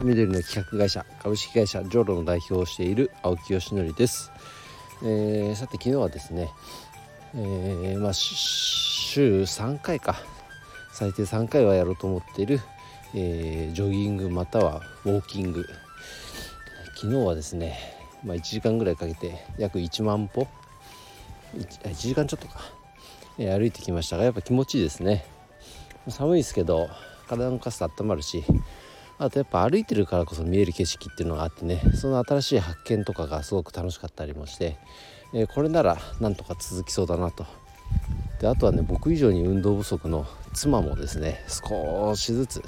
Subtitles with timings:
[0.00, 4.30] 緑の企画会社株式会社ジョロの代表をしている青木よしのりです、
[5.02, 6.50] えー、さて昨日はですね、
[7.34, 10.16] えー、まあ週3回か。
[10.92, 12.60] 最低3回はやろうと思っている、
[13.14, 15.64] えー、ジョギングまたはウォーキング。
[16.96, 17.78] 昨日はですね、
[18.24, 20.46] まあ、1時間ぐらいかけて約1万歩。
[21.56, 22.60] 1, 1時間ちょっとか、
[23.38, 25.24] え歩いてきましたがやっぱ気持ちいいですね。
[26.08, 26.88] 寒いですけど
[27.28, 28.44] 体のかす温まるし
[29.18, 34.76] あとやっぱ歩いてるからこそ見える景色っていうのがあってねその新しい発見とかがすごく楽しかったりもして、
[35.34, 37.44] えー、これならなんとか続きそうだなと。
[38.40, 42.62] であとはね僕以上に運動不足の妻もですね少しずつ、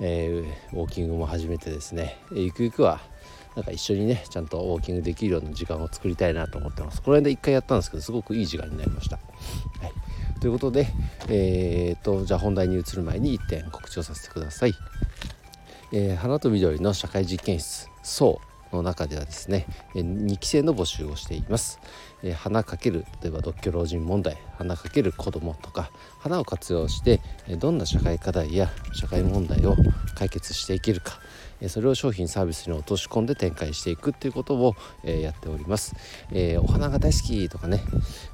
[0.00, 3.00] えー、ウォーキングも始めてですねゆくゆくは
[3.56, 7.02] なんか一緒にねちゃんとウォーキングできるような時間を作りたいなと思ってます。
[7.02, 9.22] この間一回やったんですけどすごくいい時間になりました、は
[10.36, 10.86] い、ということで
[11.28, 14.74] えー、っとじゃあ本題に移る前に1点告知をさせてください。
[15.92, 18.40] えー、花と緑の社会実験室そ
[18.72, 21.78] うの中ではですね、え2期生の募集をしています、
[22.22, 27.20] えー、花かける例えば独居老人問題花かける子どもとか花を活用して
[27.58, 29.76] どんな社会課題や社会問題を
[30.14, 31.20] 解決していけるか
[31.68, 35.94] それを商品サービスに落とし込んで展開していくっていうことを、えやっております、
[36.32, 37.82] え、お花が大好きとかね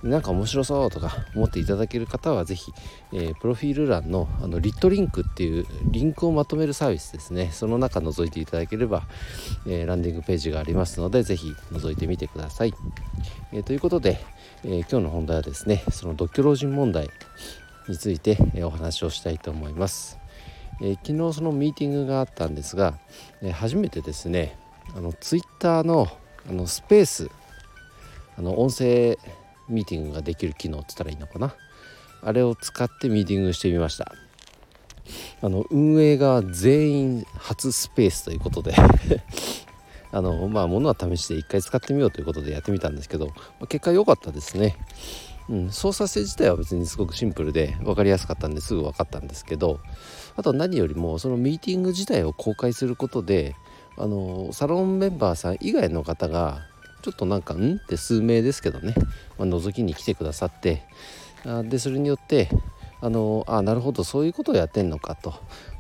[0.03, 2.73] なんか面白そうとか思っていただける方は是非、
[3.13, 7.51] え、プロフィール欄のあのリットリンクっていうリンクをまとめるサービスですね。
[7.53, 9.03] その中覗いていただければ、
[9.67, 12.75] え、ランディングページがありますので是非覗いてみてください、
[13.53, 14.21] えということで、
[14.65, 17.11] え今日の本題はですねその独居老人問題
[17.89, 20.20] について、お話をしたいと思います。
[20.81, 22.99] えー、昨日そのミーティングがあったんですが、
[23.43, 24.57] え、初めてですね
[24.97, 26.09] あのツイッターの
[26.49, 27.31] あのスペース
[28.39, 29.19] あの音声
[29.69, 31.55] ミーティングができる機能って言ったらいいのかな？
[32.23, 34.15] あれを使ってミーティングしてみました。
[35.43, 38.75] あの運営が全員初スペースということで
[40.13, 43.33] あのまあものは試して一回使ってみようということでやってみたんですけど
[43.69, 44.77] 結果良かったですね。
[45.51, 49.81] うん、操作性自体は別にすごくシンプルで分かりやすかったんですぐ分かったんですけど
[50.37, 53.57] あと何よりもそのミーティング自体を公開することで
[53.99, 56.63] あのサロンメンバーさん以外の方が
[57.03, 58.95] ちょっとなんか「ん?」って数名ですけどね、
[59.39, 60.85] まあ、覗きに来てくださって
[61.45, 62.49] あでそれによって
[63.01, 65.31] あのあなるほどそういうことをやってんのかと、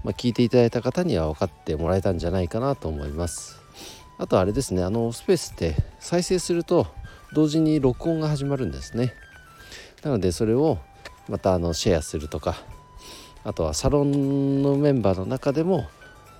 [0.03, 3.60] まあ、聞いていただいた方には分かってもらえたんじゃないかなと思います
[4.19, 6.88] あとあれですねあのスペースって再生すると
[7.32, 9.14] 同時に録音が始まるんですね
[10.03, 10.78] なのでそれを
[11.28, 12.56] またあのシェアするとか
[13.44, 15.88] あとはサロンのメンバーの中でも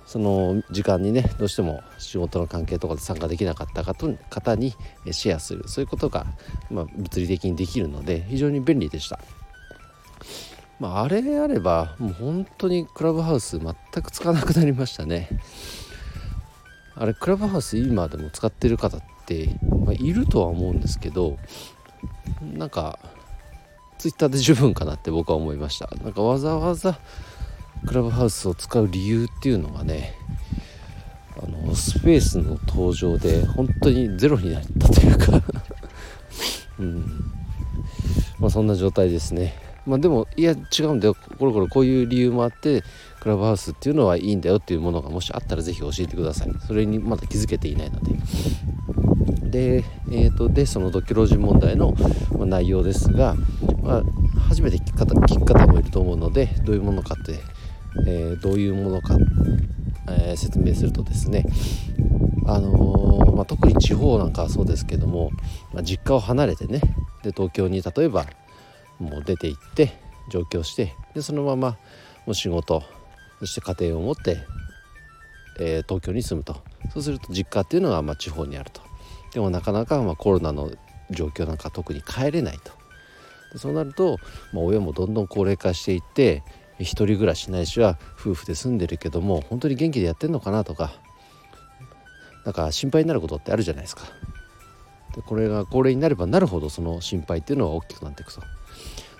[0.05, 4.73] その時間にねどうしても仕事の関係とかで参加できなかった方に
[5.11, 6.25] シェアするそういうことが、
[6.69, 9.19] まあ、物理的にできるので非常に便利でした。
[10.79, 15.29] まあ、あれあればもう本当にクラブハウス全く使わなくなりましたね。
[16.95, 21.37] あれクラブハウス今でも使ってる方って、まあ、いるとは思うんですけど
[22.41, 22.99] なんか
[24.01, 25.87] ツイッターで十分かなって僕は思いました。
[26.03, 26.97] なんかわざわざ
[27.85, 30.15] クラブハウスを使う理由っていうのがね
[31.37, 35.43] あのスペースの登場で本当にゼロになったというか。
[36.79, 37.05] うん。
[38.39, 39.53] まあそんな状態ですね。
[39.85, 41.15] まあでもいや違うんだよ。
[41.37, 42.83] これこれこういう理由もあって
[43.19, 46.51] クラブハウスっていうのはいいんだよっていうものがもしあったら是非教えてください。
[46.65, 48.15] それにまだ気づけていないので。
[49.51, 51.93] で,、えーと、でそのドッキロジ問題の
[52.39, 53.35] 内容ですが、
[53.81, 54.03] まあ、
[54.39, 57.39] 初めて聞く方聞く方もいると思うのでどういうものかって、
[58.07, 59.17] えー、どういうものか、
[60.09, 61.45] えー、説明するとですね
[62.47, 65.31] あの、まあ、特に地方なんかはそうですけども、
[65.73, 66.81] まあ、実家を離れてね
[67.23, 68.25] で東京に例えば
[68.99, 69.99] もう出て行って
[70.29, 71.77] 上京してでそのまま
[72.25, 72.83] もう仕事
[73.39, 74.37] そして家庭を持って、
[75.59, 76.61] えー、東京に住むと。
[76.93, 78.81] そうすると実家っていうのがまあ地方にあると。
[79.33, 80.71] でもなかなかまあコロナの
[81.09, 82.71] 状況なんか特に帰れないと。
[83.55, 84.17] そうなると、
[84.53, 86.43] まあ、親もどんどん高齢化していって
[86.79, 90.93] 一人暮らしないしは夫婦で住んでるけども本当に元気でやってんのかなとか
[92.45, 94.03] なんか心配になることってあるじゃないですか。
[95.15, 98.41] でこれが高齢になればなるほどその心配っていうのは大きくなっていくと。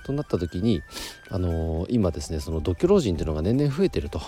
[0.03, 0.81] となった時に、
[1.29, 4.21] あのー、今ですねその独居老人っていうのが年々増えてると。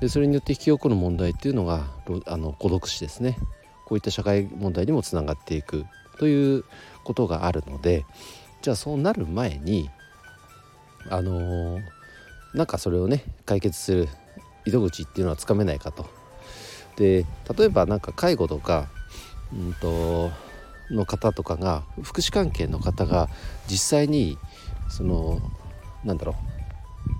[0.00, 1.86] でそれによって引き起こる問題っていうのが
[2.26, 3.38] あの孤独死ですね
[3.86, 5.86] こういった社会問題にもつながっていく
[6.18, 6.64] という
[7.04, 8.04] ことがあるので
[8.62, 9.90] じゃあそうなる前に
[11.08, 11.82] あのー、
[12.54, 14.08] なんかそれをね解決する
[14.64, 16.06] 糸口っていうのはつかめないかと。
[16.96, 17.26] で
[17.56, 18.88] 例えば何か介護とか、
[19.52, 20.30] うんと
[20.90, 23.28] の方とかが福祉関係の方が
[23.68, 24.38] 実際に
[24.88, 25.40] その
[26.04, 26.36] なんだろ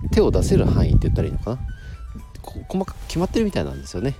[0.05, 1.59] う手を出せる範囲って言ったらいいのかな
[2.67, 4.15] 細かく決まってるみたいなんですよね。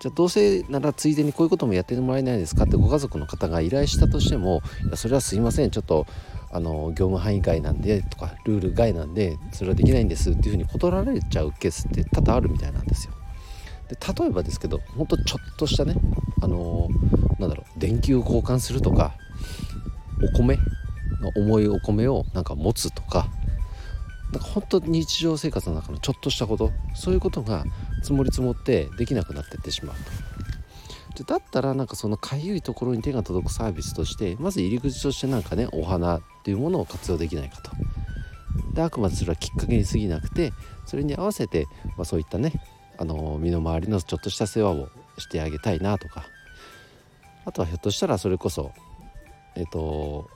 [0.00, 6.06] じゃあどうせならついでにこういうこともやってもらえないですかってご家族の方が依頼したとしても「いやそれはすいませんちょっと
[6.50, 13.12] あの業務範囲外なんで」とか「ルール外なんでそれはできないんです」っていうふうに断られちゃうケースって多々あるみたいなんですよ。
[13.90, 15.96] で例えばですけどほんとちょっとしたね
[16.40, 16.88] あの、
[17.38, 19.14] なんだろう電球を交換するとか
[20.22, 20.56] お米
[21.20, 23.28] の重いお米をなんか持つとか
[24.32, 27.64] なんか本当日常生活の中のちょっとしたことそういうことが
[28.00, 31.24] 積もり積もってできなくなってってしまうと。
[31.24, 37.72] だったらなんかそのかゆいところに手が届くサービスとしてまず入り口としてなんかねお花っていうものを活用できないかと。
[38.72, 40.52] であくまでそれはきっかけに過ぎなくて
[40.86, 41.66] それに合わせて、
[41.96, 42.52] まあ、そういったね
[42.98, 44.88] あの身の回りのちょっとした世話を
[45.18, 46.24] してあげたいなとか
[47.44, 48.72] あとはひょっとしたらそれこそ
[49.56, 50.30] えっ、と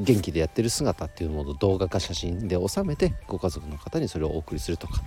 [0.00, 5.02] 元気でやってる姿っていうものを動画か写真で収めてご家族の方にそれをお送りするとか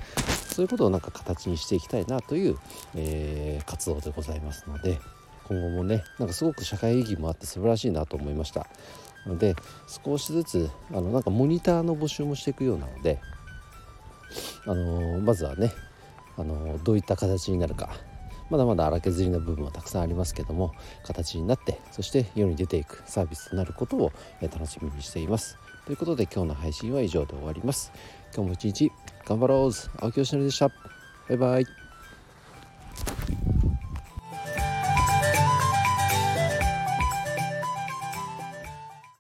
[0.50, 2.58] そういうことをなんか形にしていきたいなという、
[2.96, 5.00] えー、活動でございますので
[5.48, 8.68] 今後もねなんかすごく社会意義もあって素晴らしいなと思いました。
[9.26, 9.56] ので
[10.06, 13.20] 少しずつあのなんかモニターの募集もしていくようなので、
[14.66, 15.72] あのー、まずはね、
[16.38, 17.90] あのー、どういった形になるか
[18.50, 24.12] まだまだ荒削りの部分はたくさんありますけども形になってそして世に出ていくサービスとなることを
[24.42, 25.58] 楽しみにしています。
[25.86, 27.92] ということで今日の配信は以上で終わります。
[28.34, 28.92] 今日も一日
[29.26, 29.72] 頑張ろう
[30.02, 30.70] 青木よしのりでした。
[30.70, 31.85] バイバイ。